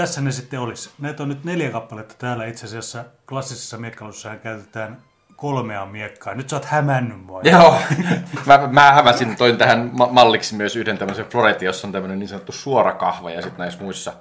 tässä 0.00 0.20
ne 0.20 0.32
sitten 0.32 0.60
olisi. 0.60 0.90
Näitä 0.98 1.22
on 1.22 1.28
nyt 1.28 1.44
neljä 1.44 1.70
kappaletta 1.70 2.14
täällä 2.18 2.46
itse 2.46 2.66
asiassa. 2.66 3.04
Klassisessa 3.28 3.76
miekkailussa 3.76 4.36
käytetään 4.36 4.96
kolmea 5.36 5.86
miekkaa. 5.86 6.34
Nyt 6.34 6.48
sä 6.48 6.56
oot 6.56 6.64
hämännyt 6.64 7.24
mua. 7.24 7.40
Joo, 7.44 7.74
mä, 8.46 8.68
mä 8.72 8.92
hämäsin, 8.92 9.36
toin 9.36 9.56
tähän 9.56 9.90
malliksi 10.10 10.54
myös 10.54 10.76
yhden 10.76 10.98
tämmöisen 10.98 11.26
floretin, 11.26 11.66
jossa 11.66 11.86
on 11.86 11.92
tämmöinen 11.92 12.18
niin 12.18 12.28
sanottu 12.28 12.52
suora 12.52 12.92
kahva 12.92 13.30
ja 13.30 13.42
sitten 13.42 13.58
näissä 13.58 13.82
muissa 13.82 14.12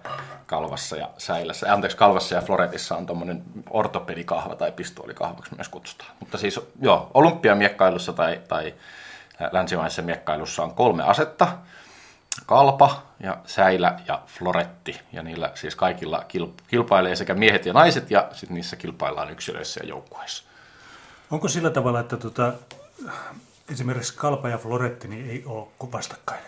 kalvassa 0.45 0.97
ja 0.97 1.09
säilässä, 1.17 1.73
anteeksi, 1.73 1.97
kalvassa 1.97 2.35
ja 2.35 2.41
floretissa 2.41 2.97
on 2.97 3.05
tuommoinen 3.05 3.43
ortopedikahva 3.69 4.55
tai 4.55 4.71
pistoolikahvaksi 4.71 5.55
myös 5.55 5.69
kutsutaan. 5.69 6.11
Mutta 6.19 6.37
siis 6.37 6.59
joo, 6.81 7.11
olympiamiekkailussa 7.13 8.13
tai, 8.13 8.41
tai 8.47 8.73
länsimaisessa 9.51 10.01
miekkailussa 10.01 10.63
on 10.63 10.73
kolme 10.73 11.03
asetta, 11.03 11.47
kalpa 12.45 13.01
ja 13.19 13.37
säilä 13.45 13.99
ja 14.07 14.21
floretti. 14.27 15.01
Ja 15.11 15.23
niillä 15.23 15.51
siis 15.55 15.75
kaikilla 15.75 16.25
kilpailee 16.67 17.15
sekä 17.15 17.33
miehet 17.33 17.65
ja 17.65 17.73
naiset 17.73 18.11
ja 18.11 18.27
sitten 18.31 18.55
niissä 18.55 18.75
kilpaillaan 18.75 19.31
yksilöissä 19.31 19.79
ja 19.83 19.89
joukkueissa. 19.89 20.43
Onko 21.31 21.47
sillä 21.47 21.69
tavalla, 21.69 21.99
että 21.99 22.17
tota, 22.17 22.53
esimerkiksi 23.71 24.17
kalpa 24.17 24.49
ja 24.49 24.57
floretti 24.57 25.07
niin 25.07 25.29
ei 25.29 25.43
ole 25.45 25.67
vastakkain? 25.91 26.41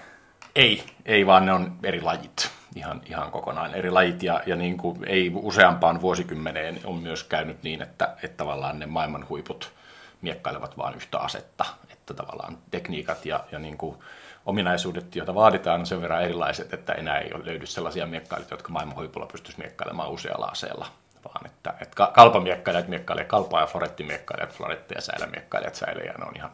Ei, 0.55 0.83
ei 1.05 1.25
vaan 1.25 1.45
ne 1.45 1.53
on 1.53 1.77
eri 1.83 2.01
lajit, 2.01 2.51
ihan, 2.75 3.01
ihan 3.05 3.31
kokonaan 3.31 3.75
eri 3.75 3.91
lajit. 3.91 4.23
Ja, 4.23 4.41
ja 4.45 4.55
niin 4.55 4.77
kuin 4.77 5.03
ei 5.05 5.31
useampaan 5.35 6.01
vuosikymmeneen 6.01 6.79
on 6.83 6.95
myös 6.95 7.23
käynyt 7.23 7.63
niin, 7.63 7.81
että, 7.81 8.15
että 8.23 8.37
tavallaan 8.37 8.79
ne 8.79 8.85
maailman 8.85 9.29
huiput 9.29 9.73
miekkailevat 10.21 10.77
vain 10.77 10.95
yhtä 10.95 11.19
asetta. 11.19 11.65
Että 11.89 12.13
tavallaan 12.13 12.57
tekniikat 12.71 13.25
ja, 13.25 13.43
ja 13.51 13.59
niin 13.59 13.77
kuin 13.77 13.97
ominaisuudet, 14.45 15.15
joita 15.15 15.35
vaaditaan, 15.35 15.79
on 15.79 15.85
sen 15.85 16.01
verran 16.01 16.23
erilaiset, 16.23 16.73
että 16.73 16.93
enää 16.93 17.17
ei 17.17 17.33
ole 17.33 17.45
löydy 17.45 17.65
sellaisia 17.65 18.05
miekkailijoita, 18.05 18.53
jotka 18.53 18.69
maailman 18.69 18.95
huipulla 18.95 19.25
pystyisi 19.25 19.59
miekkailemaan 19.59 20.09
usealla 20.09 20.45
aseella 20.45 20.87
vaan 21.25 21.45
että, 21.45 21.73
että 21.81 22.07
kalpamiekkailijat 22.13 22.87
miekkailijat 22.87 23.27
kalpaa 23.27 23.61
ja 23.61 23.67
florettimiekkailijat 23.67 24.53
floretti 24.53 24.95
ja 24.95 25.01
säilämiekkailijat 25.01 25.75
säilejä, 25.75 26.13
ne 26.17 26.25
on 26.25 26.35
ihan, 26.35 26.51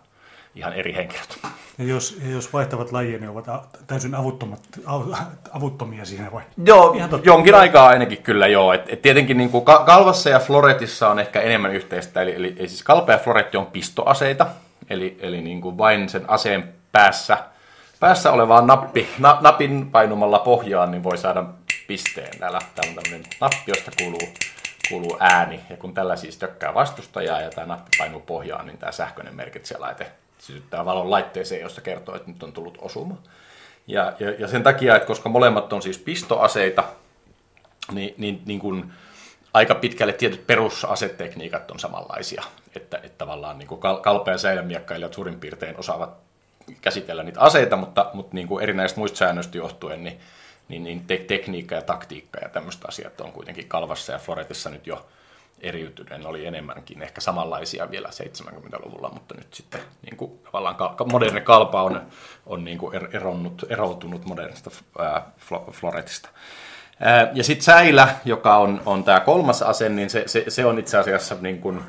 ihan 0.55 0.73
eri 0.73 0.94
henkilöt. 0.94 1.39
Ja 1.77 1.85
jos, 1.85 2.17
ja 2.23 2.31
jos 2.31 2.53
vaihtavat 2.53 2.91
lajia, 2.91 3.19
niin 3.19 3.29
ovat 3.29 3.45
täysin 3.88 4.16
avuttomat, 4.16 4.59
avuttomia 5.53 6.05
siinä 6.05 6.31
vai? 6.31 6.44
Joo, 6.66 6.95
jonkin 7.23 7.55
aikaa 7.55 7.88
ainakin 7.88 8.23
kyllä 8.23 8.47
joo. 8.47 8.73
Et, 8.73 8.85
et 8.88 9.01
tietenkin 9.01 9.38
niin 9.38 9.49
kuin 9.49 9.66
kalvassa 9.66 10.29
ja 10.29 10.39
floretissa 10.39 11.09
on 11.09 11.19
ehkä 11.19 11.41
enemmän 11.41 11.73
yhteistä, 11.73 12.22
eli, 12.22 12.35
eli, 12.35 12.55
eli 12.59 12.67
siis 12.67 12.83
kalpa 12.83 13.11
ja 13.11 13.17
floretti 13.17 13.57
on 13.57 13.66
pistoaseita, 13.66 14.47
eli, 14.89 15.17
eli 15.19 15.41
niin 15.41 15.61
kuin 15.61 15.77
vain 15.77 16.09
sen 16.09 16.29
aseen 16.29 16.73
päässä, 16.91 17.38
päässä 18.00 18.31
olevaan 18.31 18.67
nappi, 18.67 19.08
na, 19.20 19.38
napin 19.42 19.92
painumalla 19.92 20.40
pohjaan, 20.40 20.92
niin 20.92 21.03
voi 21.03 21.17
saada 21.17 21.45
pisteen. 21.88 22.40
Täällä, 22.40 22.59
täällä 22.76 22.90
on 22.90 23.03
tämmöinen 23.03 23.31
nappi, 23.42 23.64
josta 23.67 23.92
kuuluu 24.00 24.28
kuuluu 24.90 25.17
ääni, 25.20 25.59
ja 25.70 25.78
kun 25.78 25.94
tällä 25.94 26.16
siis 26.16 26.38
tökkää 26.38 26.73
vastustajaa 26.73 27.42
ja 27.42 27.50
tämä 27.50 27.68
nappi 27.68 27.92
painuu 27.98 28.20
pohjaan, 28.20 28.66
niin 28.66 28.78
tämä 28.78 28.92
sähköinen 28.92 29.36
merkitsijälaite 29.36 30.12
sytyttää 30.40 30.86
valon 30.86 31.12
laitteeseen, 31.12 31.62
josta 31.62 31.81
kertoo, 31.81 32.16
että 32.16 32.31
nyt 32.31 32.44
on 32.44 32.53
tullut 32.53 32.78
osuma. 32.81 33.18
Ja, 33.88 34.14
ja, 34.20 34.31
ja 34.31 34.48
sen 34.48 34.64
takia, 34.64 34.95
että 34.95 35.08
koska 35.08 35.30
molemmat 35.30 35.73
on 35.73 35.81
siis 35.81 35.98
pistoaseita, 35.98 36.84
niin, 37.92 38.14
niin, 38.18 38.42
niin 38.45 38.59
kuin 38.59 38.94
aika 39.53 39.75
pitkälle 39.75 40.14
tietyt 40.14 40.48
perusasetekniikat 40.48 41.72
on 41.72 41.80
samanlaisia. 41.80 42.44
Että, 42.75 42.98
että 42.98 43.18
tavallaan 43.18 43.58
niin 43.58 43.70
kalpea 44.02 44.34
ja 44.34 44.38
säilämiekkailijat 44.38 45.14
suurin 45.14 45.40
piirtein 45.40 45.80
osaavat 45.80 46.09
käsitellä 46.81 47.23
niitä 47.23 47.39
aseita, 47.39 47.75
mutta, 47.75 48.11
mutta 48.13 48.35
niin 48.35 48.47
kuin 48.47 48.63
erinäistä 48.63 48.99
muista 48.99 49.17
säännöistä 49.17 49.57
johtuen, 49.57 50.03
niin 50.03 50.19
niin, 50.67 50.83
niin 50.83 51.05
te- 51.07 51.25
tekniikka 51.27 51.75
ja 51.75 51.81
taktiikka 51.81 52.39
ja 52.39 52.49
tämmöistä 52.49 52.87
asiat 52.87 53.21
on 53.21 53.31
kuitenkin 53.31 53.67
Kalvassa 53.67 54.11
ja 54.11 54.19
Floretissa 54.19 54.69
nyt 54.69 54.88
jo 54.88 55.05
eriytyneen 55.61 56.25
oli 56.25 56.45
enemmänkin 56.45 57.01
ehkä 57.01 57.21
samanlaisia 57.21 57.91
vielä 57.91 58.09
70-luvulla, 58.09 59.09
mutta 59.09 59.35
nyt 59.35 59.53
sitten 59.53 59.81
niin 60.01 60.17
kuin, 60.17 60.39
tavallaan 60.39 60.75
moderni 61.11 61.41
kalpa 61.41 61.83
on, 61.83 62.01
on 62.45 62.63
niin 62.63 62.77
kuin 62.77 62.95
er-, 62.95 63.16
eronnut, 63.16 63.66
eroutunut 63.69 64.25
modernista 64.25 64.72
ää, 65.00 65.31
Floretista. 65.72 66.29
Ää, 67.00 67.31
ja 67.33 67.44
sitten 67.44 67.63
säilä, 67.63 68.16
joka 68.25 68.57
on, 68.57 68.81
on 68.85 69.03
tämä 69.03 69.19
kolmas 69.19 69.61
ase, 69.61 69.89
niin 69.89 70.09
se, 70.09 70.23
se, 70.25 70.44
se 70.47 70.66
on 70.66 70.79
itse 70.79 70.97
asiassa 70.97 71.35
niin 71.41 71.61
kuin, 71.61 71.81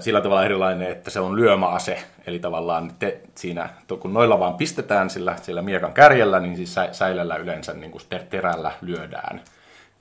sillä 0.00 0.20
tavalla 0.20 0.44
erilainen, 0.44 0.90
että 0.90 1.10
se 1.10 1.20
on 1.20 1.36
lyömäase, 1.36 2.02
eli 2.26 2.38
tavallaan 2.38 2.92
te, 2.98 3.20
siinä, 3.34 3.68
kun 4.00 4.12
noilla 4.12 4.38
vaan 4.38 4.54
pistetään 4.54 5.10
sillä, 5.10 5.36
sillä 5.42 5.62
miekan 5.62 5.92
kärjellä, 5.92 6.40
niin 6.40 6.56
siis 6.56 6.74
säilällä 6.92 7.36
yleensä 7.36 7.74
niin 7.74 7.90
kuin 7.90 8.02
terällä 8.30 8.72
lyödään. 8.80 9.40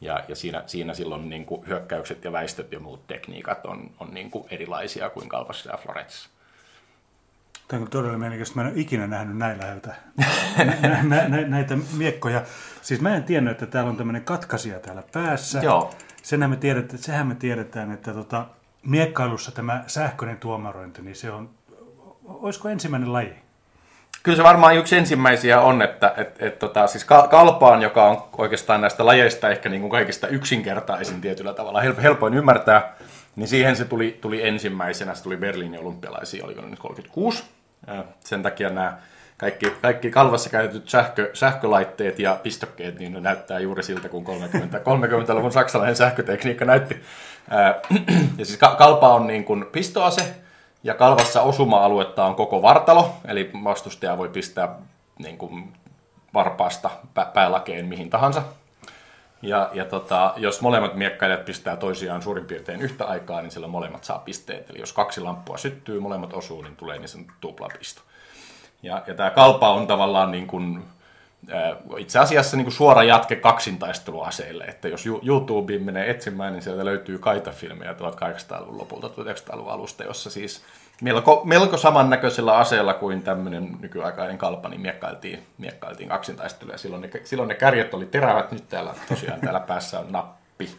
Ja, 0.01 0.23
ja 0.27 0.35
siinä, 0.35 0.63
siinä 0.65 0.93
silloin 0.93 1.29
niin 1.29 1.45
kuin 1.45 1.67
hyökkäykset 1.67 2.23
ja 2.23 2.31
väistöt 2.31 2.71
ja 2.71 2.79
muut 2.79 3.07
tekniikat 3.07 3.65
on, 3.65 3.89
on 3.99 4.13
niin 4.13 4.31
kuin 4.31 4.45
erilaisia 4.51 5.09
kuin 5.09 5.29
kalpassa 5.29 5.71
ja 5.71 5.77
floretsissa. 5.77 6.29
Tämä 7.67 7.81
on 7.81 7.89
todella 7.89 8.17
mielenkiintoista. 8.17 8.55
Mä 8.55 8.61
en 8.61 8.73
ole 8.73 8.81
ikinä 8.81 9.07
nähnyt 9.07 9.37
näin 9.37 9.61
läheltä 9.61 9.95
nä, 10.57 11.03
nä, 11.03 11.27
nä, 11.27 11.47
näitä 11.47 11.77
miekkoja. 11.97 12.43
Siis 12.81 13.01
mä 13.01 13.15
en 13.15 13.23
tiennyt, 13.23 13.51
että 13.51 13.65
täällä 13.65 13.89
on 13.89 13.97
tämmöinen 13.97 14.23
katkaisija 14.23 14.79
täällä 14.79 15.03
päässä. 15.11 15.59
Joo. 15.59 15.91
Senhän 16.23 16.49
me 16.49 16.55
tiedetään, 16.55 16.99
sehän 16.99 17.27
me 17.27 17.35
tiedetään 17.35 17.91
että 17.91 18.13
tota, 18.13 18.45
miekkailussa 18.85 19.51
tämä 19.51 19.83
sähköinen 19.87 20.37
tuomarointi, 20.37 21.01
niin 21.01 21.15
se 21.15 21.31
on, 21.31 21.49
olisiko 22.25 22.69
ensimmäinen 22.69 23.13
laji? 23.13 23.43
Kyllä 24.23 24.35
se 24.35 24.43
varmaan 24.43 24.77
yksi 24.77 24.97
ensimmäisiä 24.97 25.61
on, 25.61 25.81
että 25.81 26.13
et, 26.17 26.35
et, 26.39 26.59
tota, 26.59 26.87
siis 26.87 27.05
kalpaan, 27.29 27.81
joka 27.81 28.05
on 28.05 28.23
oikeastaan 28.37 28.81
näistä 28.81 29.05
lajeista 29.05 29.49
ehkä 29.49 29.69
niin 29.69 29.81
kuin 29.81 29.91
kaikista 29.91 30.27
yksinkertaisin 30.27 31.21
tietyllä 31.21 31.53
tavalla, 31.53 31.81
helpoin 31.81 32.33
ymmärtää, 32.33 32.95
niin 33.35 33.47
siihen 33.47 33.75
se 33.75 33.85
tuli, 33.85 34.17
tuli 34.21 34.47
ensimmäisenä, 34.47 35.15
se 35.15 35.23
tuli 35.23 35.37
Berliinin 35.37 35.79
olympialaisiin, 35.79 36.45
oliko 36.45 36.61
nyt 36.61 36.79
36. 36.79 37.43
Ja 37.87 38.05
sen 38.19 38.43
takia 38.43 38.69
nämä 38.69 38.97
kaikki, 39.37 39.73
kaikki 39.81 40.11
kalvassa 40.11 40.49
käytetyt 40.49 40.89
sähkö, 40.89 41.29
sähkölaitteet 41.33 42.19
ja 42.19 42.39
pistokkeet, 42.43 42.99
niin 42.99 43.13
ne 43.13 43.19
näyttää 43.19 43.59
juuri 43.59 43.83
siltä, 43.83 44.09
kun 44.09 44.23
30, 44.23 44.77
30-luvun 44.77 45.51
saksalainen 45.61 45.95
sähkötekniikka 45.95 46.65
näytti. 46.65 47.01
ja 48.37 48.45
siis 48.45 48.59
kalpa 48.77 49.13
on 49.13 49.27
niin 49.27 49.43
kuin 49.43 49.65
pistoase, 49.71 50.35
ja 50.83 50.93
kalvassa 50.93 51.41
osuma-aluetta 51.41 52.25
on 52.25 52.35
koko 52.35 52.61
vartalo, 52.61 53.15
eli 53.25 53.51
vastustaja 53.63 54.17
voi 54.17 54.29
pistää 54.29 54.75
niin 55.19 55.37
kuin 55.37 55.73
varpaasta 56.33 56.89
päälakeen 57.33 57.85
mihin 57.85 58.09
tahansa. 58.09 58.43
Ja, 59.41 59.69
ja 59.73 59.85
tota, 59.85 60.33
jos 60.37 60.61
molemmat 60.61 60.95
miekkailijat 60.95 61.45
pistää 61.45 61.75
toisiaan 61.75 62.21
suurin 62.21 62.45
piirtein 62.45 62.81
yhtä 62.81 63.05
aikaa, 63.05 63.41
niin 63.41 63.51
silloin 63.51 63.71
molemmat 63.71 64.03
saa 64.03 64.19
pisteet. 64.19 64.69
Eli 64.69 64.79
jos 64.79 64.93
kaksi 64.93 65.21
lamppua 65.21 65.57
syttyy, 65.57 65.99
molemmat 65.99 66.33
osuu, 66.33 66.61
niin 66.61 66.75
tulee 66.75 66.99
niin 66.99 67.07
sanottu 67.07 67.33
tuplapisto. 67.41 68.01
Ja, 68.83 69.03
ja 69.07 69.13
tämä 69.13 69.29
kalpa 69.29 69.69
on 69.69 69.87
tavallaan 69.87 70.31
niin 70.31 70.47
kuin, 70.47 70.83
itse 71.97 72.19
asiassa 72.19 72.57
niin 72.57 72.65
kuin 72.65 72.73
suora 72.73 73.03
jatke 73.03 73.35
kaksintaisteluaseille, 73.35 74.63
että 74.63 74.87
jos 74.87 75.05
YouTubeen 75.05 75.83
menee 75.83 76.09
etsimään, 76.09 76.53
niin 76.53 76.63
sieltä 76.63 76.85
löytyy 76.85 77.17
kaitafilmejä 77.17 77.93
1800-luvun 77.93 78.77
lopulta, 78.77 79.07
1900-luvun 79.07 79.71
alusta, 79.71 80.03
jossa 80.03 80.29
siis 80.29 80.63
melko, 81.01 81.41
melko 81.45 81.77
samannäköisellä 81.77 82.57
aseella 82.57 82.93
kuin 82.93 83.21
tämmöinen 83.21 83.77
nykyaikainen 83.79 84.37
kalpa, 84.37 84.69
niin 84.69 84.81
miekkailtiin, 84.81 85.43
miekkailtiin 85.57 86.09
kaksintaisteluja. 86.09 86.77
Silloin 86.77 87.01
ne, 87.01 87.09
silloin 87.23 87.49
ne 87.49 87.55
kärjet 87.55 87.93
oli 87.93 88.05
terävät, 88.05 88.51
nyt 88.51 88.69
täällä 88.69 88.93
tosiaan 89.09 89.39
täällä 89.41 89.59
päässä 89.59 89.99
on 89.99 90.11
nappi. 90.11 90.69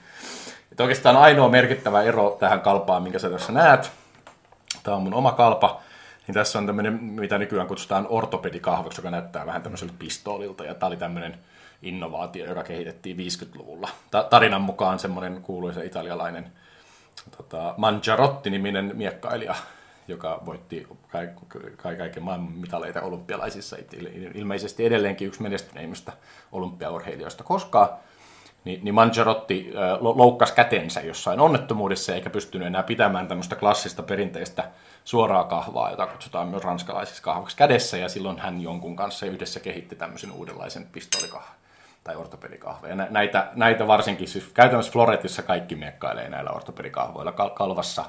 Että 0.73 0.83
oikeastaan 0.83 1.17
ainoa 1.17 1.49
merkittävä 1.49 2.03
ero 2.03 2.37
tähän 2.41 2.61
kalpaan, 2.61 3.03
minkä 3.03 3.19
sä 3.19 3.31
tässä 3.31 3.53
näet, 3.53 3.93
tämä 4.83 4.97
on 4.97 5.03
mun 5.03 5.15
oma 5.15 5.33
kalpa, 5.33 5.81
niin 6.27 6.35
tässä 6.35 6.59
on 6.59 6.67
tämmöinen, 6.67 7.03
mitä 7.03 7.39
nykyään 7.39 7.69
kutsutaan 7.69 8.07
ortopedikahvoksi, 8.09 9.01
joka 9.01 9.11
näyttää 9.11 9.47
vähän 9.47 9.63
tämmöiseltä 9.63 9.95
pistoolilta. 9.99 10.65
Ja 10.65 10.75
tämä 10.75 10.89
oli 10.89 10.97
tämmöinen 10.97 11.39
innovaatio, 11.83 12.47
joka 12.47 12.63
kehitettiin 12.63 13.17
50-luvulla. 13.17 13.89
Ta- 14.11 14.27
tarinan 14.31 14.63
mukaan 14.63 14.99
semmoinen 14.99 15.43
kuuluisa 15.43 15.83
italialainen 15.83 16.53
tota, 17.37 17.75
Mangiarotti-niminen 17.77 18.91
miekkailija, 18.95 19.55
joka 20.09 20.43
voitti 20.47 20.87
ka- 21.09 21.19
ka- 21.77 21.95
kaiken 21.97 22.23
maailman 22.23 22.53
mitaleita 22.53 23.03
olympialaisissa. 23.03 23.77
Ilmeisesti 24.35 24.87
edelleenkin 24.87 25.29
yksi 25.29 25.43
menestyneimmistä 25.43 26.13
olympiaurheilijoista 26.53 27.45
koskaan. 27.45 27.89
Niin, 28.65 28.85
niin 28.85 28.95
Mangiarotti 28.95 29.73
äh, 29.77 29.99
loukkasi 30.01 30.55
kätensä 30.55 31.01
jossain 31.01 31.41
onnettomuudessa 31.41 32.15
eikä 32.15 32.31
pystynyt 32.31 32.67
enää 32.67 32.83
pitämään 32.83 33.29
tämmöistä 33.29 33.57
klassista 33.57 34.03
perinteistä 34.03 34.71
suoraa 35.05 35.45
kahvaa, 35.45 35.91
jota 35.91 36.07
kutsutaan 36.07 36.49
myös 36.49 36.65
ranskalaisiksi 36.65 37.23
kahvaksi 37.23 37.57
kädessä, 37.57 37.97
ja 37.97 38.09
silloin 38.09 38.39
hän 38.39 38.61
jonkun 38.61 38.97
kanssa 38.97 39.27
yhdessä 39.27 39.61
kehitti 39.61 39.97
tämmöisen 39.97 40.33
uudenlaisen 40.33 40.87
pistoolikahvan 40.93 41.55
tai 42.05 42.17
ortopedikahveja. 42.17 42.95
Näitä, 42.95 43.49
näitä 43.55 43.87
varsinkin, 43.87 44.29
siis 44.29 44.51
käytännössä 44.55 44.93
Floretissa 44.93 45.43
kaikki 45.43 45.75
miekkailee 45.75 46.29
näillä 46.29 46.51
ortopedikahvoilla. 46.51 47.33
Kalvassa, 47.33 48.05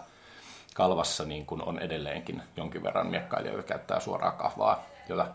kalvassa 0.75 1.25
niin 1.25 1.46
kuin 1.46 1.62
on 1.62 1.80
edelleenkin 1.80 2.42
jonkin 2.57 2.84
verran 2.84 3.07
miekkailijoita, 3.07 3.63
käyttää 3.63 4.00
suoraa 4.00 4.31
kahvaa, 4.31 4.84
jota 5.10 5.28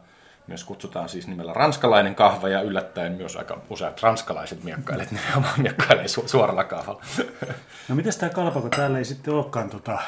myös 0.50 0.64
kutsutaan 0.64 1.08
siis 1.08 1.26
nimellä 1.29 1.52
ranskalainen 1.52 2.14
kahva 2.14 2.49
ja 2.49 2.62
yllättäen 2.62 3.12
myös 3.12 3.37
aika 3.37 3.58
useat 3.70 4.02
ranskalaiset 4.02 4.64
miekkailijat 4.64 5.11
nimenomaan 5.23 5.61
miekkailee 5.61 6.05
su- 6.05 6.29
suoralla 6.29 6.64
kahvalla. 6.64 7.02
No 7.88 7.97
miten 7.97 8.12
tämä 8.19 8.31
kalpa, 8.31 8.61
kun 8.61 8.70
täällä 8.70 8.99
ei 8.99 9.05
sitten 9.05 9.35
olekaan 9.35 9.70
tota, 9.70 9.99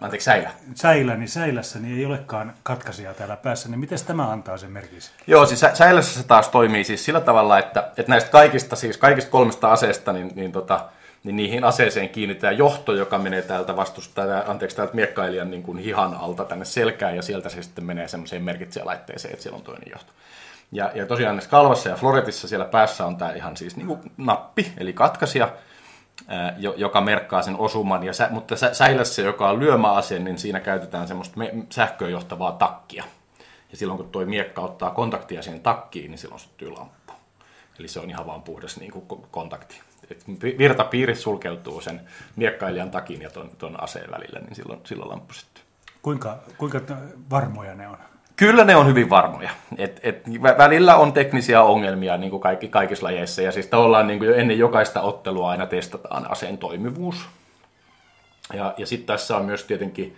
Anteeksi, 0.00 0.24
säilä. 0.24 0.50
säilä, 0.74 1.16
niin 1.16 1.28
säilässä 1.28 1.78
niin 1.78 1.98
ei 1.98 2.06
olekaan 2.06 2.54
katkaisia 2.62 3.14
täällä 3.14 3.36
päässä, 3.36 3.68
niin 3.68 3.80
miten 3.80 3.98
tämä 4.06 4.30
antaa 4.30 4.56
sen 4.56 4.70
merkiksi? 4.70 5.10
Joo, 5.26 5.46
siis 5.46 5.60
sä- 5.60 5.74
säilössä 5.74 6.20
se 6.20 6.26
taas 6.26 6.48
toimii 6.48 6.84
siis 6.84 7.04
sillä 7.04 7.20
tavalla, 7.20 7.58
että, 7.58 7.88
että 7.96 8.10
näistä 8.10 8.30
kaikista, 8.30 8.76
siis 8.76 8.96
kaikista 8.96 9.30
kolmesta 9.30 9.72
aseesta, 9.72 10.12
niin, 10.12 10.32
niin, 10.34 10.52
tota, 10.52 10.84
niin 11.24 11.36
niihin 11.36 11.64
aseeseen 11.64 12.08
kiinnitetään 12.08 12.58
johto, 12.58 12.92
joka 12.94 13.18
menee 13.18 13.42
täältä 13.42 13.76
vastusta, 13.76 14.22
anteeksi, 14.46 14.76
täältä 14.76 14.94
miekkailijan 14.94 15.50
niin 15.50 15.62
kuin 15.62 15.78
hihan 15.78 16.14
alta 16.14 16.44
tänne 16.44 16.64
selkään, 16.64 17.16
ja 17.16 17.22
sieltä 17.22 17.48
se 17.48 17.62
sitten 17.62 17.84
menee 17.84 18.08
semmoiseen 18.08 18.42
merkitsijälaitteeseen, 18.42 19.32
että 19.32 19.42
siellä 19.42 19.56
on 19.56 19.64
toinen 19.64 19.90
johto. 19.90 20.12
Ja, 20.72 20.92
ja 20.94 21.06
tosiaan 21.06 21.36
näissä 21.36 21.50
kalvassa 21.50 21.88
ja 21.88 21.96
floretissa 21.96 22.48
siellä 22.48 22.64
päässä 22.64 23.06
on 23.06 23.16
tämä 23.16 23.32
ihan 23.32 23.56
siis 23.56 23.76
niin 23.76 23.86
kuin 23.86 24.00
nappi, 24.16 24.72
eli 24.78 24.92
katkaisija, 24.92 25.52
joka 26.76 27.00
merkkaa 27.00 27.42
sen 27.42 27.56
osuman, 27.56 28.04
ja 28.04 28.12
sä, 28.12 28.28
mutta 28.30 28.56
sä, 28.56 28.74
säilässä, 28.74 29.22
joka 29.22 29.50
on 29.50 29.60
lyömäase, 29.60 30.18
niin 30.18 30.38
siinä 30.38 30.60
käytetään 30.60 31.08
semmoista 31.08 31.38
me, 31.38 31.54
sähköön 31.70 32.12
johtavaa 32.12 32.52
takkia. 32.52 33.04
Ja 33.70 33.76
silloin 33.76 33.98
kun 33.98 34.08
tuo 34.08 34.24
miekka 34.24 34.60
ottaa 34.60 34.90
kontaktia 34.90 35.42
siihen 35.42 35.62
takkiin, 35.62 36.10
niin 36.10 36.18
silloin 36.18 36.40
syttyy 36.40 36.70
lamppu. 36.70 37.12
Eli 37.78 37.88
se 37.88 38.00
on 38.00 38.10
ihan 38.10 38.26
vaan 38.26 38.42
puhdas 38.42 38.80
niin 38.80 38.92
kuin 38.92 39.04
ko- 39.12 39.26
kontakti. 39.30 39.80
Et 40.10 40.24
vi- 40.42 40.58
virtapiiri 40.58 41.14
sulkeutuu 41.14 41.80
sen 41.80 42.00
miekkailijan 42.36 42.90
takin 42.90 43.22
ja 43.22 43.30
ton, 43.30 43.50
ton 43.58 43.82
aseen 43.82 44.10
välillä, 44.10 44.40
niin 44.40 44.54
silloin, 44.54 44.80
silloin 44.84 45.10
lamppu 45.10 45.34
syttyy. 45.34 45.64
Kuinka, 46.02 46.38
kuinka 46.58 46.80
varmoja 47.30 47.74
ne 47.74 47.88
on? 47.88 47.98
Kyllä 48.36 48.64
ne 48.64 48.76
on 48.76 48.86
hyvin 48.86 49.10
varmoja. 49.10 49.50
Et, 49.78 50.00
et 50.02 50.28
vä- 50.28 50.58
välillä 50.58 50.96
on 50.96 51.12
teknisiä 51.12 51.62
ongelmia 51.62 52.16
niin 52.16 52.30
kuin 52.30 52.42
kaikki, 52.42 52.68
kaikissa 52.68 53.06
lajeissa. 53.06 53.42
Ja 53.42 53.52
siis 53.52 53.66
tavallaan 53.66 54.06
niin 54.06 54.18
kuin 54.18 54.28
jo 54.28 54.34
ennen 54.34 54.58
jokaista 54.58 55.00
ottelua 55.00 55.50
aina 55.50 55.66
testataan 55.66 56.30
aseen 56.30 56.58
toimivuus. 56.58 57.16
Ja, 58.52 58.74
ja 58.76 58.86
sitten 58.86 59.06
tässä 59.06 59.36
on 59.36 59.44
myös 59.44 59.64
tietenkin 59.64 60.16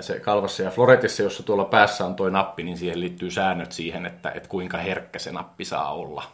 se 0.00 0.20
kalvassa 0.20 0.62
ja 0.62 0.70
floretissa, 0.70 1.22
jossa 1.22 1.42
tuolla 1.42 1.64
päässä 1.64 2.06
on 2.06 2.14
tuo 2.14 2.30
nappi, 2.30 2.62
niin 2.62 2.78
siihen 2.78 3.00
liittyy 3.00 3.30
säännöt 3.30 3.72
siihen, 3.72 4.06
että, 4.06 4.30
että 4.30 4.48
kuinka 4.48 4.78
herkkä 4.78 5.18
se 5.18 5.32
nappi 5.32 5.64
saa 5.64 5.92
olla. 5.92 6.24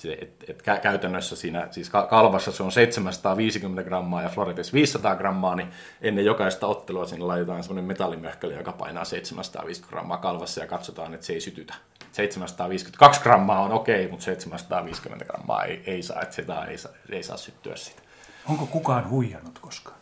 Et, 0.00 0.02
se- 0.02 0.18
et, 0.22 0.44
et 0.50 0.62
kä- 0.62 0.80
käytännössä 0.80 1.36
siinä, 1.36 1.68
siis 1.70 1.90
ka- 1.90 2.06
kalvassa 2.06 2.52
se 2.52 2.62
on 2.62 2.72
750 2.72 3.82
grammaa 3.82 4.22
ja 4.22 4.28
floretissa 4.28 4.72
500 4.72 5.16
grammaa, 5.16 5.56
niin 5.56 5.68
ennen 6.02 6.24
jokaista 6.24 6.66
ottelua 6.66 7.06
sinne 7.06 7.24
laitetaan 7.24 7.62
semmoinen 7.62 7.84
metallimöhkäli, 7.84 8.54
joka 8.54 8.72
painaa 8.72 9.04
750 9.04 9.90
grammaa 9.90 10.16
kalvassa 10.16 10.60
ja 10.60 10.66
katsotaan, 10.66 11.14
että 11.14 11.26
se 11.26 11.32
ei 11.32 11.40
sytytä. 11.40 11.74
752 12.12 13.20
grammaa 13.20 13.60
on 13.62 13.72
okei, 13.72 14.08
mutta 14.08 14.24
750 14.24 15.24
grammaa 15.24 15.64
ei, 15.64 15.82
ei 15.86 16.02
saa, 16.02 16.22
että 16.22 16.34
sitä 16.34 16.64
ei 16.64 16.78
saa, 16.78 16.92
ei 17.10 17.22
saa 17.22 17.36
syttyä 17.36 17.76
siitä. 17.76 18.02
Onko 18.48 18.66
kukaan 18.66 19.10
huijannut 19.10 19.58
koskaan? 19.58 19.96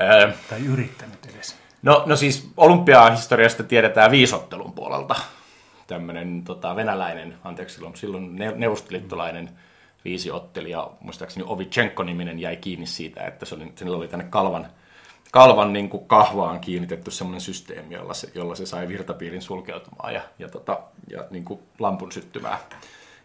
Öö, 0.00 0.32
Tai 0.50 0.66
yrittänyt 0.66 1.26
edes? 1.34 1.56
No, 1.82 2.02
no 2.06 2.16
siis 2.16 2.48
olympiahistoriasta 2.56 3.62
tiedetään 3.62 4.10
viisottelun 4.10 4.72
puolelta. 4.72 5.14
Tämmöinen 5.86 6.42
tota, 6.44 6.76
venäläinen, 6.76 7.34
anteeksi 7.44 7.74
silloin, 7.74 7.96
silloin 7.96 8.36
ne- 8.36 8.54
neuvostoliittolainen 8.56 9.50
viisiottelija, 10.04 10.90
muistaakseni 11.00 11.46
Ovichenko-niminen 11.48 12.38
jäi 12.38 12.56
kiinni 12.56 12.86
siitä, 12.86 13.26
että 13.26 13.46
se 13.46 13.54
oli, 13.54 13.72
sillä 13.76 13.96
oli 13.96 14.08
tänne 14.08 14.26
kalvan, 14.30 14.66
kalvan 15.32 15.72
niin 15.72 15.88
kuin 15.88 16.04
kahvaan 16.06 16.60
kiinnitetty 16.60 17.10
semmoinen 17.10 17.40
systeemi, 17.40 17.94
jolla 17.94 18.14
se, 18.14 18.30
jolla 18.34 18.54
se 18.54 18.66
sai 18.66 18.88
virtapiirin 18.88 19.42
sulkeutumaan 19.42 20.14
ja, 20.14 20.22
ja, 20.38 20.48
tota, 20.48 20.80
ja 21.10 21.24
niin 21.30 21.44
kuin 21.44 21.60
lampun 21.78 22.12
syttymään. 22.12 22.58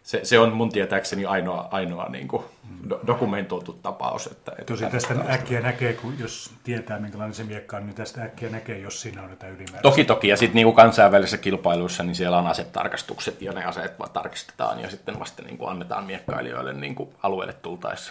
Se, 0.08 0.20
se 0.22 0.38
on 0.38 0.52
mun 0.52 0.72
tietääkseni 0.72 1.26
ainoa, 1.26 1.68
ainoa 1.70 2.08
niin 2.08 2.28
kuin 2.28 2.42
do, 2.90 3.00
dokumentoitu 3.06 3.72
tapaus. 3.72 4.26
Että, 4.26 4.52
että 4.52 4.64
Tosi 4.64 4.86
tästä 4.86 5.14
äkkiä 5.28 5.60
näkee, 5.60 5.92
kun 5.92 6.18
jos 6.18 6.50
tietää 6.64 6.98
minkälainen 6.98 7.34
se 7.34 7.44
miekka 7.44 7.76
on, 7.76 7.86
niin 7.86 7.94
tästä 7.94 8.22
äkkiä 8.22 8.50
näkee, 8.50 8.78
jos 8.78 9.00
siinä 9.00 9.22
on 9.22 9.30
jotain 9.30 9.52
ylimääräistä. 9.52 9.82
Toki 9.82 10.04
toki, 10.04 10.28
ja 10.28 10.36
sitten 10.36 10.54
niinku 10.54 10.72
kansainvälisissä 10.72 11.38
kilpailuissa 11.38 12.02
niin 12.02 12.14
siellä 12.14 12.38
on 12.38 12.46
asetarkastukset, 12.46 13.42
ja 13.42 13.52
ne 13.52 13.64
aseet 13.64 13.98
vaan 13.98 14.10
tarkistetaan, 14.10 14.80
ja 14.80 14.90
sitten 14.90 15.20
vasta 15.20 15.42
niinku 15.42 15.66
annetaan 15.66 16.04
miekkailijoille 16.04 16.72
niinku 16.72 17.12
alueelle 17.22 17.52
tultaessa. 17.52 18.10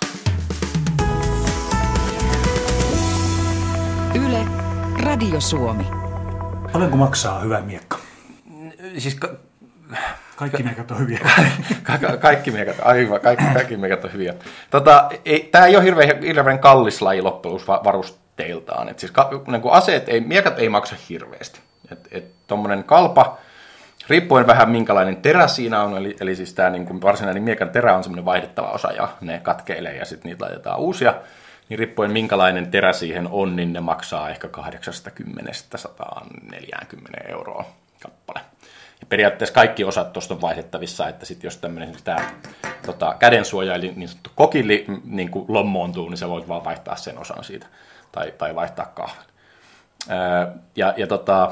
Yle, 4.16 4.46
Radio 5.04 5.42
Suomi. 5.42 5.86
Paljonko 6.74 6.98
maksaa 6.98 7.40
hyvä 7.40 7.62
miekka? 7.62 7.98
Siis 8.98 9.20
Kaikki 10.38 10.64
miekat 10.64 10.92
on 10.92 11.00
hyviä. 11.00 11.20
ka- 11.84 11.98
ka- 11.98 12.18
kaikki 12.18 12.52
miekat, 12.52 12.76
aivan, 12.82 13.22
kaikki, 13.22 13.46
kaikki 13.54 13.78
miekat 13.78 14.06
on 14.06 14.14
hyviä. 14.14 14.34
Tota, 14.70 15.10
ei, 15.26 15.50
tämä 15.52 15.66
ei 15.66 15.76
ole 15.76 15.84
hirveän, 15.84 16.22
hirveän 16.22 16.60
kallis 16.60 17.02
laji 17.02 17.22
loppujen 17.22 17.68
varusteiltaan. 17.68 18.90
Et 18.90 19.00
siis 19.00 19.12
ka, 19.12 19.30
niin 19.48 19.62
aseet, 19.72 20.10
ei, 20.10 20.20
miekat 20.20 20.60
ei 20.60 20.70
maksa 20.70 20.96
hirveästi. 21.10 21.60
Et, 21.92 22.08
et 22.12 22.32
tommonen 22.48 22.84
kalpa, 22.84 23.38
riippuen 24.10 24.48
vähän 24.48 24.70
minkälainen 24.70 25.18
terä 25.18 25.48
siinä 25.48 25.84
on, 25.84 25.98
eli, 25.98 26.16
eli 26.20 26.36
siis 26.36 26.54
tämä 26.54 26.70
niin 26.70 27.02
varsinainen 27.02 27.44
miekan 27.44 27.70
terä 27.70 27.96
on 27.96 28.04
semmoinen 28.04 28.26
vaihdettava 28.26 28.68
osa 28.72 28.92
ja 28.92 29.10
ne 29.22 29.40
katkeilee 29.40 29.96
ja 29.96 30.06
sitten 30.06 30.30
niitä 30.30 30.46
laitetaan 30.46 30.80
uusia, 30.80 31.14
niin 31.70 31.80
riippuen 31.80 32.12
minkälainen 32.12 32.72
terä 32.72 32.94
siihen 32.94 33.28
on, 33.32 33.56
niin 33.56 33.74
ne 33.74 33.80
maksaa 33.80 34.30
ehkä 34.30 34.50
80-140 34.58 34.62
euroa 37.30 37.66
kappale. 38.02 38.40
Ja 39.00 39.06
periaatteessa 39.06 39.54
kaikki 39.54 39.84
osat 39.84 40.14
tuosta 40.14 40.34
on 40.34 40.42
vaihdettavissa, 40.42 41.08
että 41.08 41.26
sitten 41.26 41.48
jos 41.48 41.58
tämmöinen 41.58 41.96
tämä 42.04 42.32
tota, 42.86 43.16
kädensuoja, 43.20 43.76
eli 43.76 43.94
niin 43.96 44.10
sanottu 44.10 44.30
kokilli 44.36 44.86
m, 44.88 44.98
niin 45.04 45.32
kuin 45.32 45.46
lommoontuu, 45.48 46.10
niin 46.10 46.18
sä 46.18 46.30
voit 46.30 46.48
vaan 46.48 46.64
vaihtaa 46.64 46.96
sen 46.96 47.18
osan 47.18 47.44
siitä, 47.44 47.66
tai, 48.12 48.34
tai 48.38 48.56
vaihtaa 48.56 48.86
kahvan. 48.86 49.26
Ää, 50.10 50.54
ja, 50.76 50.94
ja 50.98 51.08
tota, 51.08 51.52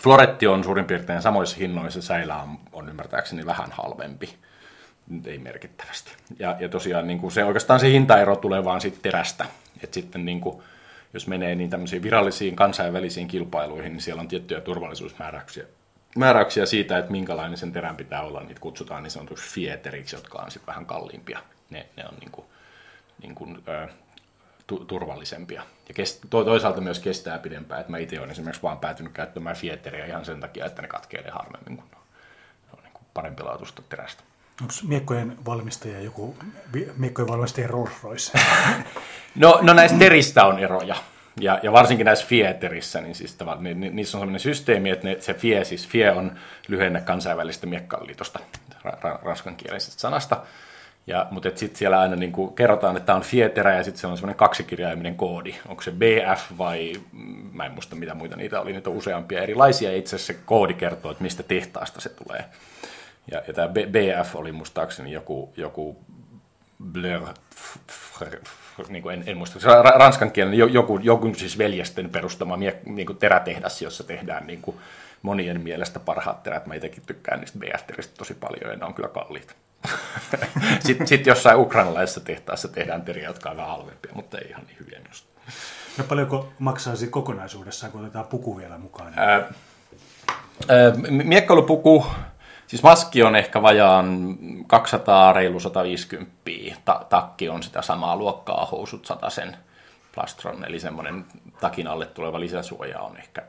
Floretti 0.00 0.46
on 0.46 0.64
suurin 0.64 0.84
piirtein 0.84 1.22
samoissa 1.22 1.56
hinnoissa, 1.56 2.02
säilä 2.02 2.36
on, 2.36 2.58
on 2.72 2.88
ymmärtääkseni 2.88 3.46
vähän 3.46 3.72
halvempi, 3.72 4.38
Nyt 5.08 5.26
ei 5.26 5.38
merkittävästi. 5.38 6.12
Ja, 6.38 6.56
ja 6.60 6.68
tosiaan 6.68 7.06
niin 7.06 7.18
kuin 7.18 7.32
se, 7.32 7.44
oikeastaan 7.44 7.80
se 7.80 7.90
hintaero 7.90 8.36
tulee 8.36 8.64
vaan 8.64 8.80
siitä 8.80 8.98
terästä, 9.02 9.46
että 9.82 9.94
sitten 9.94 10.24
niin 10.24 10.40
kuin, 10.40 10.62
jos 11.12 11.26
menee 11.26 11.54
niin 11.54 11.70
tämmöisiin 11.70 12.02
virallisiin 12.02 12.56
kansainvälisiin 12.56 13.28
kilpailuihin, 13.28 13.92
niin 13.92 14.00
siellä 14.00 14.20
on 14.20 14.28
tiettyjä 14.28 14.60
turvallisuusmääräyksiä 14.60 15.64
määräyksiä 16.16 16.66
siitä, 16.66 16.98
että 16.98 17.10
minkälainen 17.10 17.58
sen 17.58 17.72
terän 17.72 17.96
pitää 17.96 18.22
olla, 18.22 18.40
niitä 18.42 18.60
kutsutaan 18.60 19.02
niin 19.02 19.10
sanotuksi 19.10 19.50
fieteriksi, 19.54 20.16
jotka 20.16 20.38
on 20.38 20.50
sitten 20.50 20.66
vähän 20.66 20.86
kalliimpia. 20.86 21.38
Ne, 21.70 21.86
ne 21.96 22.04
on 22.08 22.14
niin 22.20 22.30
kuin, 22.30 22.46
niin 23.22 23.34
kuin, 23.34 23.62
ö, 23.68 23.88
tu- 24.66 24.84
turvallisempia. 24.84 25.62
Ja 25.88 25.94
kest- 25.94 26.26
to- 26.30 26.44
toisaalta 26.44 26.80
myös 26.80 26.98
kestää 26.98 27.38
pidempään. 27.38 27.80
että 27.80 27.90
mä 27.90 27.98
itse 27.98 28.18
olen 28.18 28.30
esimerkiksi 28.30 28.62
vaan 28.62 28.78
päätynyt 28.78 29.12
käyttämään 29.12 29.56
fieteriä 29.56 30.06
ihan 30.06 30.24
sen 30.24 30.40
takia, 30.40 30.66
että 30.66 30.82
ne 30.82 30.88
katkeilee 30.88 31.30
harvemmin, 31.30 31.76
kun 31.76 31.86
ne 31.92 31.96
on, 32.76 32.82
niin 32.82 32.92
kuin 32.92 33.04
parempi 33.14 33.42
laatusta 33.42 33.82
terästä. 33.88 34.22
Onko 34.60 34.74
miekkojen 34.88 35.36
valmistaja 35.46 36.00
joku 36.00 36.36
miekkojen 36.96 37.28
valmistaja 37.28 37.68
Rolls 37.68 37.92
Royce? 38.02 38.38
No, 39.34 39.58
no 39.62 39.72
näistä 39.72 39.98
teristä 39.98 40.44
on 40.44 40.58
eroja. 40.58 40.96
Ja, 41.40 41.60
ja 41.62 41.72
varsinkin 41.72 42.04
näissä 42.04 42.26
Fieterissä, 42.26 43.00
niin 43.00 43.14
siis 43.14 43.34
tavallaan, 43.34 43.64
ni, 43.64 43.74
ni, 43.74 43.90
niissä 43.90 44.18
on 44.18 44.20
sellainen 44.20 44.40
systeemi, 44.40 44.90
että 44.90 45.08
ne, 45.08 45.16
se 45.20 45.34
FIE, 45.34 45.64
siis 45.64 45.88
FIE 45.88 46.10
on 46.10 46.32
lyhenne 46.68 47.00
kansainvälistä 47.00 47.66
miekkaliitosta, 47.66 48.40
ra, 48.82 48.92
ra, 49.02 49.18
ranskankielisestä 49.22 50.00
sanasta. 50.00 50.42
Ja, 51.06 51.26
mutta 51.30 51.50
sitten 51.54 51.78
siellä 51.78 52.00
aina 52.00 52.16
niin 52.16 52.32
kuin 52.32 52.54
kerrotaan, 52.54 52.96
että 52.96 53.06
tämä 53.06 53.16
on 53.16 53.22
Fieterä 53.22 53.76
ja 53.76 53.84
sitten 53.84 54.00
se 54.00 54.06
on 54.06 54.16
semmoinen 54.16 54.36
kaksikirjaiminen 54.36 55.16
koodi. 55.16 55.54
Onko 55.68 55.82
se 55.82 55.90
BF 55.90 56.58
vai, 56.58 56.92
mm, 57.12 57.50
mä 57.52 57.66
en 57.66 57.72
muista 57.72 57.96
mitä 57.96 58.14
muita 58.14 58.36
niitä 58.36 58.60
oli, 58.60 58.72
niitä 58.72 58.90
on 58.90 58.96
useampia 58.96 59.42
erilaisia. 59.42 59.96
Itse 59.96 60.16
asiassa 60.16 60.32
se 60.32 60.38
koodi 60.44 60.74
kertoo, 60.74 61.10
että 61.10 61.22
mistä 61.22 61.42
tehtaasta 61.42 62.00
se 62.00 62.08
tulee. 62.08 62.44
Ja, 63.30 63.42
ja 63.48 63.54
tämä 63.54 63.68
BF 63.68 64.36
oli 64.36 64.52
muistaakseni 64.52 65.12
joku, 65.12 65.52
joku 65.56 66.04
Blur, 66.92 67.28
niin 68.88 69.02
kuin 69.02 69.14
en, 69.14 69.24
en 69.26 69.36
muista, 69.36 69.60
se 69.60 69.68
on 69.70 69.84
ra- 69.84 69.98
ranskan 69.98 70.30
kielen, 70.30 70.54
jo- 70.54 70.66
joku, 70.66 70.98
joku 70.98 71.34
siis 71.34 71.58
veljesten 71.58 72.10
perustama 72.10 72.56
mie, 72.56 72.80
niin 72.84 73.06
kuin 73.06 73.18
terätehdas, 73.18 73.82
jossa 73.82 74.04
tehdään 74.04 74.46
niin 74.46 74.62
kuin 74.62 74.76
monien 75.22 75.60
mielestä 75.60 76.00
parhaat 76.00 76.42
terät. 76.42 76.66
Mä 76.66 76.74
itsekin 76.74 77.02
tykkään 77.06 77.40
niistä 77.40 77.58
BF-teristä 77.58 78.14
tosi 78.18 78.34
paljon 78.34 78.70
ja 78.70 78.76
ne 78.76 78.84
on 78.84 78.94
kyllä 78.94 79.08
kalliita. 79.08 79.54
sitten 80.86 81.06
sit 81.06 81.26
jossain 81.26 81.58
ukrainalaisessa 81.58 82.20
tehtaassa 82.20 82.68
tehdään 82.68 83.02
teriä, 83.02 83.28
jotka 83.28 83.50
on 83.50 83.56
vähän 83.56 83.70
halvempia, 83.70 84.12
mutta 84.14 84.38
ei 84.38 84.48
ihan 84.48 84.62
niin 84.66 84.76
hyviä 84.80 84.98
minusta. 85.02 85.28
No 85.98 86.04
paljonko 86.04 86.52
maksaa 86.58 86.96
siinä 86.96 87.10
kokonaisuudessaan, 87.10 87.92
kun 87.92 88.00
otetaan 88.00 88.26
puku 88.26 88.56
vielä 88.56 88.78
mukaan? 88.78 89.12
Ää, 89.16 89.52
ää, 90.68 90.92
Miekkailupuku, 91.10 92.06
siis 92.70 92.82
maski 92.82 93.22
on 93.22 93.36
ehkä 93.36 93.62
vajaan 93.62 94.36
200, 94.66 95.32
reilu 95.32 95.60
150. 95.60 96.40
Ta- 96.84 97.06
takki 97.08 97.48
on 97.48 97.62
sitä 97.62 97.82
samaa 97.82 98.16
luokkaa, 98.16 98.66
housut 98.66 99.08
sen 99.28 99.56
plastron, 100.14 100.64
eli 100.64 100.80
semmoinen 100.80 101.24
takin 101.60 101.86
alle 101.86 102.06
tuleva 102.06 102.40
lisäsuoja 102.40 103.00
on 103.00 103.16
ehkä 103.16 103.42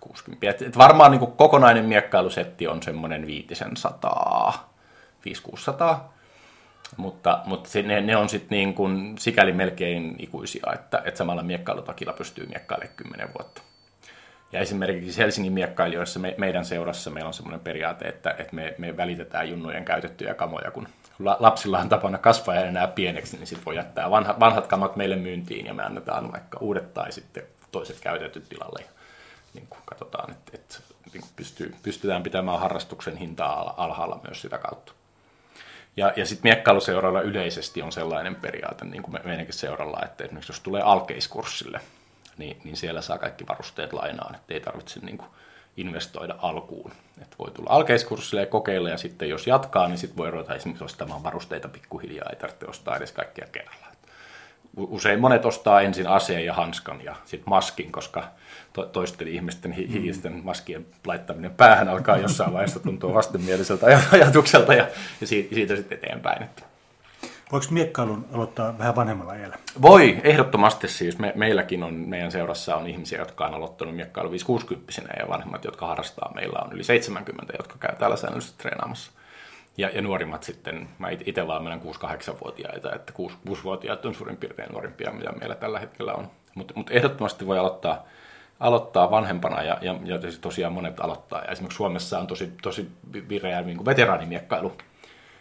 60. 0.00 0.50
Et, 0.50 0.78
varmaan 0.78 1.10
niin 1.10 1.32
kokonainen 1.36 1.84
miekkailusetti 1.84 2.66
on 2.68 2.82
semmoinen 2.82 3.26
500, 3.26 4.70
500 5.24 6.12
mutta, 6.96 7.40
mutta 7.46 7.70
se, 7.70 7.82
ne, 7.82 8.00
ne 8.00 8.16
on 8.16 8.28
sitten 8.28 8.56
niin 8.58 8.74
sikäli 9.18 9.52
melkein 9.52 10.16
ikuisia, 10.18 10.72
että, 10.74 11.02
että 11.04 11.18
samalla 11.18 11.42
miekkailutakilla 11.42 12.12
pystyy 12.12 12.46
miekkailemaan 12.46 12.96
10 12.96 13.28
vuotta. 13.38 13.62
Ja 14.52 14.60
esimerkiksi 14.60 15.18
Helsingin 15.18 15.52
miekkailijoissa 15.52 16.20
me, 16.20 16.34
meidän 16.38 16.64
seurassa 16.64 17.10
meillä 17.10 17.28
on 17.28 17.34
semmoinen 17.34 17.60
periaate, 17.60 18.08
että, 18.08 18.30
että 18.30 18.54
me, 18.54 18.74
me 18.78 18.96
välitetään 18.96 19.48
junnujen 19.48 19.84
käytettyjä 19.84 20.34
kamoja, 20.34 20.70
kun 20.70 20.88
la, 21.18 21.36
lapsilla 21.40 21.78
on 21.78 21.88
tapana 21.88 22.18
kasvaa 22.18 22.54
ja 22.54 22.64
enää 22.64 22.86
pieneksi, 22.86 23.36
niin 23.36 23.46
sitten 23.46 23.64
voi 23.64 23.76
jättää 23.76 24.10
vanha, 24.10 24.40
vanhat 24.40 24.66
kamat 24.66 24.96
meille 24.96 25.16
myyntiin 25.16 25.66
ja 25.66 25.74
me 25.74 25.82
annetaan 25.82 26.32
vaikka 26.32 26.58
uudet 26.60 26.94
tai 26.94 27.12
sitten 27.12 27.42
toiset 27.72 28.00
käytetyt 28.00 28.48
tilalle. 28.48 28.80
Ja 28.80 28.90
niin 29.54 29.66
kuin 29.66 29.80
katsotaan, 29.84 30.30
että, 30.30 30.52
että 30.54 30.76
niin 31.12 31.20
kuin 31.20 31.32
pystyy, 31.36 31.74
pystytään 31.82 32.22
pitämään 32.22 32.60
harrastuksen 32.60 33.16
hintaa 33.16 33.74
alhaalla 33.76 34.20
myös 34.24 34.42
sitä 34.42 34.58
kautta. 34.58 34.92
Ja, 35.96 36.12
ja 36.16 36.26
sitten 36.26 36.50
miekkailuseuroilla 36.50 37.20
yleisesti 37.20 37.82
on 37.82 37.92
sellainen 37.92 38.34
periaate, 38.34 38.84
niin 38.84 39.02
kuin 39.02 39.12
me, 39.12 39.20
meidänkin 39.24 39.54
seuralla, 39.54 40.00
että 40.04 40.24
esimerkiksi 40.24 40.52
jos 40.52 40.60
tulee 40.60 40.82
alkeiskurssille, 40.82 41.80
niin, 42.38 42.56
niin 42.64 42.76
siellä 42.76 43.02
saa 43.02 43.18
kaikki 43.18 43.46
varusteet 43.48 43.92
lainaan, 43.92 44.34
että 44.34 44.54
ei 44.54 44.60
tarvitse 44.60 45.00
niin 45.00 45.18
kuin 45.18 45.28
investoida 45.76 46.34
alkuun. 46.38 46.92
Et 47.22 47.38
voi 47.38 47.50
tulla 47.50 47.70
alkeiskurssille 47.70 48.40
ja 48.40 48.46
kokeilla 48.46 48.88
ja 48.90 48.98
sitten 48.98 49.28
jos 49.28 49.46
jatkaa, 49.46 49.88
niin 49.88 49.98
sitten 49.98 50.16
voi 50.16 50.30
ruveta 50.30 50.54
esimerkiksi 50.54 50.84
ostamaan 50.84 51.22
varusteita 51.22 51.68
pikkuhiljaa, 51.68 52.30
ei 52.30 52.36
tarvitse 52.36 52.66
ostaa 52.66 52.96
edes 52.96 53.12
kaikkia 53.12 53.46
kerralla. 53.52 53.86
Usein 54.76 55.20
monet 55.20 55.44
ostaa 55.44 55.80
ensin 55.80 56.06
aseen 56.06 56.44
ja 56.44 56.54
hanskan 56.54 57.04
ja 57.04 57.16
sitten 57.24 57.50
maskin, 57.50 57.92
koska 57.92 58.24
to- 58.72 58.86
toisten 58.86 59.28
ihmisten 59.28 59.72
hi- 59.72 60.02
hiisten 60.02 60.40
maskien 60.44 60.86
laittaminen 61.06 61.54
päähän 61.54 61.88
alkaa 61.88 62.16
jossain 62.18 62.52
vaiheessa 62.52 62.80
tuntua 62.80 63.14
vastenmieliseltä 63.14 63.86
ajatukselta 64.12 64.74
ja, 64.74 64.88
ja 65.20 65.26
siitä, 65.26 65.54
siitä 65.54 65.76
sitten 65.76 65.98
eteenpäin. 65.98 66.42
Että. 66.42 66.62
Voiko 67.52 67.66
miekkailun 67.70 68.26
aloittaa 68.32 68.78
vähän 68.78 68.96
vanhemmalla 68.96 69.34
iällä? 69.34 69.56
Voi, 69.82 70.20
ehdottomasti 70.24 70.88
siis. 70.88 71.18
Me, 71.18 71.32
meilläkin 71.36 71.82
on, 71.82 71.94
meidän 71.94 72.32
seurassa 72.32 72.76
on 72.76 72.86
ihmisiä, 72.86 73.18
jotka 73.18 73.46
on 73.46 73.54
aloittanut 73.54 73.96
miekkailu 73.96 74.30
560 74.30 74.92
ja 75.18 75.28
vanhemmat, 75.28 75.64
jotka 75.64 75.86
harrastaa. 75.86 76.32
Meillä 76.34 76.58
on 76.64 76.72
yli 76.72 76.84
70, 76.84 77.54
jotka 77.58 77.74
käy 77.78 77.96
täällä 77.96 78.16
säännöllisesti 78.16 78.58
treenaamassa. 78.58 79.12
Ja, 79.76 79.90
ja 79.94 80.02
nuorimmat 80.02 80.42
sitten, 80.42 80.88
mä 80.98 81.08
itse 81.10 81.46
vaan 81.46 81.64
menen 81.64 81.80
6-8-vuotiaita, 81.80 82.94
että 82.94 83.12
6-vuotiaat 83.48 84.04
on 84.04 84.14
suurin 84.14 84.36
piirtein 84.36 84.72
nuorimpia, 84.72 85.12
mitä 85.12 85.32
meillä 85.32 85.54
tällä 85.54 85.80
hetkellä 85.80 86.14
on. 86.14 86.30
Mutta 86.54 86.74
mut 86.76 86.90
ehdottomasti 86.90 87.46
voi 87.46 87.58
aloittaa, 87.58 88.04
aloittaa 88.60 89.10
vanhempana 89.10 89.62
ja, 89.62 89.78
ja, 89.80 89.94
ja 90.04 90.18
tosiaan 90.40 90.72
monet 90.72 91.00
aloittaa. 91.00 91.40
Ja 91.40 91.52
esimerkiksi 91.52 91.76
Suomessa 91.76 92.18
on 92.18 92.26
tosi, 92.26 92.52
tosi 92.62 92.90
vireä 93.28 93.62
niin 93.62 93.84
veteraanimiekkailu 93.84 94.72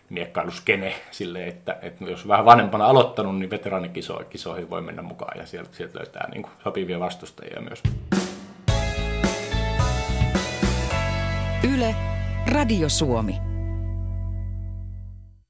miekkailuskene 0.09 0.95
sille, 1.11 1.47
että, 1.47 1.77
että 1.81 2.05
jos 2.05 2.27
vähän 2.27 2.45
vanhempana 2.45 2.85
aloittanut, 2.85 3.39
niin 3.39 3.49
veteraanikisoihin 3.49 4.69
voi 4.69 4.81
mennä 4.81 5.01
mukaan 5.01 5.37
ja 5.37 5.45
sieltä, 5.45 5.69
sieltä 5.71 5.99
löytää 5.99 6.29
niin 6.31 6.41
kuin 6.41 6.53
sopivia 6.63 6.99
vastustajia 6.99 7.61
myös. 7.61 7.83
Yle, 11.73 11.95
Radio 12.51 12.89
Suomi. 12.89 13.54